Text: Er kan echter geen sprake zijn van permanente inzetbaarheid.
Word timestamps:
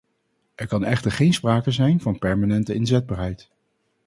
Er 0.55 0.67
kan 0.67 0.83
echter 0.83 1.11
geen 1.11 1.33
sprake 1.33 1.71
zijn 1.71 2.01
van 2.01 2.19
permanente 2.19 2.73
inzetbaarheid. 2.73 3.49